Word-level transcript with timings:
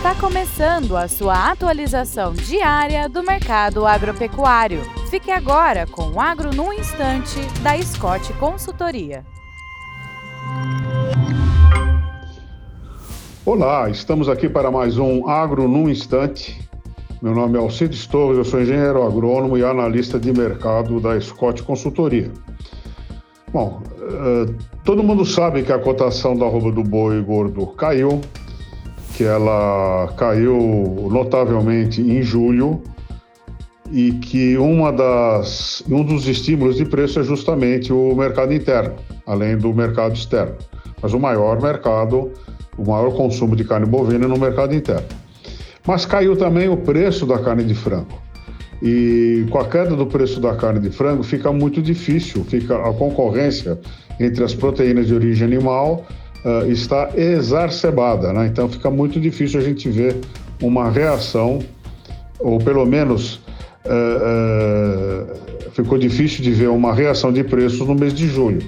Está 0.00 0.14
começando 0.14 0.96
a 0.96 1.06
sua 1.06 1.50
atualização 1.50 2.32
diária 2.32 3.06
do 3.06 3.22
mercado 3.22 3.84
agropecuário. 3.86 4.80
Fique 5.10 5.30
agora 5.30 5.86
com 5.86 6.12
o 6.12 6.18
Agro 6.18 6.54
no 6.54 6.72
Instante, 6.72 7.38
da 7.62 7.76
Scott 7.82 8.32
Consultoria. 8.38 9.26
Olá, 13.44 13.90
estamos 13.90 14.30
aqui 14.30 14.48
para 14.48 14.70
mais 14.70 14.96
um 14.96 15.28
Agro 15.28 15.68
no 15.68 15.90
Instante. 15.90 16.58
Meu 17.20 17.34
nome 17.34 17.58
é 17.58 17.60
Alcides 17.60 18.06
Torres, 18.06 18.38
eu 18.38 18.44
sou 18.46 18.62
engenheiro 18.62 19.06
agrônomo 19.06 19.58
e 19.58 19.62
analista 19.62 20.18
de 20.18 20.32
mercado 20.32 20.98
da 20.98 21.20
Scott 21.20 21.62
Consultoria. 21.62 22.32
Bom, 23.52 23.82
uh, 23.98 24.54
todo 24.82 25.02
mundo 25.02 25.26
sabe 25.26 25.62
que 25.62 25.72
a 25.72 25.78
cotação 25.78 26.34
da 26.34 26.46
arroba 26.46 26.72
do 26.72 26.82
boi 26.82 27.20
gordo 27.20 27.66
caiu, 27.66 28.22
que 29.20 29.24
ela 29.24 30.10
caiu 30.16 31.10
notavelmente 31.12 32.00
em 32.00 32.22
julho 32.22 32.82
e 33.92 34.12
que 34.12 34.56
uma 34.56 34.90
das, 34.90 35.84
um 35.90 36.02
dos 36.02 36.26
estímulos 36.26 36.76
de 36.76 36.86
preço 36.86 37.20
é 37.20 37.22
justamente 37.22 37.92
o 37.92 38.14
mercado 38.14 38.54
interno, 38.54 38.94
além 39.26 39.58
do 39.58 39.74
mercado 39.74 40.14
externo. 40.14 40.54
Mas 41.02 41.12
o 41.12 41.20
maior 41.20 41.60
mercado, 41.60 42.32
o 42.78 42.90
maior 42.90 43.14
consumo 43.14 43.54
de 43.54 43.62
carne 43.62 43.84
bovina 43.84 44.24
é 44.24 44.26
no 44.26 44.38
mercado 44.38 44.74
interno. 44.74 45.04
Mas 45.86 46.06
caiu 46.06 46.34
também 46.34 46.70
o 46.70 46.78
preço 46.78 47.26
da 47.26 47.38
carne 47.40 47.64
de 47.64 47.74
frango. 47.74 48.18
E 48.82 49.44
com 49.50 49.58
a 49.58 49.68
queda 49.68 49.94
do 49.94 50.06
preço 50.06 50.40
da 50.40 50.56
carne 50.56 50.80
de 50.80 50.88
frango 50.88 51.22
fica 51.22 51.52
muito 51.52 51.82
difícil, 51.82 52.42
fica 52.42 52.74
a 52.74 52.94
concorrência 52.94 53.78
entre 54.18 54.42
as 54.42 54.54
proteínas 54.54 55.08
de 55.08 55.14
origem 55.14 55.46
animal 55.46 56.06
uh, 56.44 56.70
está 56.70 57.10
exacerbada, 57.14 58.32
né? 58.32 58.46
então 58.46 58.68
fica 58.68 58.90
muito 58.90 59.20
difícil 59.20 59.60
a 59.60 59.62
gente 59.62 59.88
ver 59.88 60.16
uma 60.62 60.90
reação, 60.90 61.60
ou 62.38 62.58
pelo 62.58 62.84
menos 62.86 63.36
uh, 63.84 65.34
uh, 65.34 65.70
ficou 65.72 65.98
difícil 65.98 66.42
de 66.42 66.52
ver 66.52 66.68
uma 66.68 66.94
reação 66.94 67.32
de 67.32 67.42
preços 67.44 67.86
no 67.86 67.94
mês 67.94 68.14
de 68.14 68.26
julho. 68.26 68.62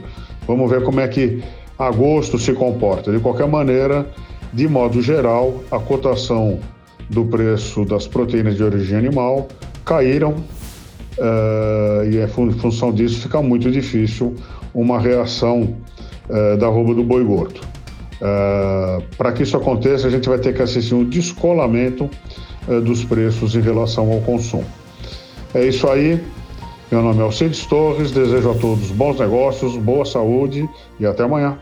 Vamos 0.47 0.71
ver 0.71 0.83
como 0.83 1.01
é 1.01 1.09
que 1.09 1.43
agosto 1.79 2.39
se 2.39 2.53
comporta. 2.53 3.13
De 3.13 3.19
qualquer 3.21 3.47
maneira, 3.47 4.07
de 4.53 4.69
modo 4.69 5.01
geral, 5.01 5.63
a 5.71 5.79
cotação 5.79 6.59
do 7.09 7.25
preço 7.25 7.85
das 7.85 8.07
proteínas 8.07 8.57
de 8.57 8.63
origem 8.63 8.97
animal 8.97 9.49
caíram 9.85 10.33
uh, 10.33 12.05
e 12.11 12.19
é 12.19 12.25
em 12.25 12.53
função 12.53 12.93
disso 12.93 13.21
fica 13.21 13.43
muito 13.43 13.71
difícil 13.71 14.35
uma 14.75 14.99
reação 14.99 15.77
uh, 16.33 16.57
da 16.57 16.67
roupa 16.67 16.95
do 16.95 17.05
boi 17.05 17.23
gordo. 17.23 17.61
Uh, 17.61 19.03
Para 19.17 19.33
que 19.33 19.43
isso 19.43 19.57
aconteça, 19.57 20.07
a 20.07 20.11
gente 20.11 20.29
vai 20.29 20.39
ter 20.39 20.55
que 20.55 20.63
assistir 20.63 20.95
um 20.95 21.05
descolamento 21.05 22.11
dos 22.85 23.05
preços 23.05 23.57
em 23.57 23.61
relação 23.61 24.13
ao 24.13 24.21
consumo. 24.21 24.65
É 25.53 25.65
isso 25.67 25.89
aí. 25.89 26.23
Meu 26.93 27.03
nome 27.03 27.19
é 27.19 27.23
Alcides 27.23 27.67
Torres, 27.67 28.13
desejo 28.13 28.51
a 28.51 28.55
todos 28.55 28.91
bons 28.91 29.19
negócios, 29.19 29.77
boa 29.77 30.05
saúde 30.05 30.69
e 31.01 31.07
até 31.07 31.25
amanhã. 31.25 31.59